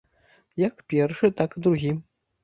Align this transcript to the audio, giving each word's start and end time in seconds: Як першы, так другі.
Як 0.61 0.79
першы, 0.93 1.29
так 1.41 1.53
другі. 1.67 1.91